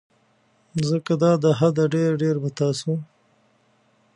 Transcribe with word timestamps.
ځکه 0.89 1.13
دا 1.23 1.31
د 1.43 1.45
حده 1.59 1.85
ډیر 1.93 2.11
ډیر 2.21 2.35
به 2.43 2.49
تاسو 2.59 2.91